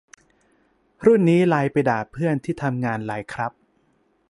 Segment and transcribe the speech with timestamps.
[1.05, 3.51] รุ่นนี้ไลน์ไปด่าเพื่อนที่ทำงานไลน์ครับ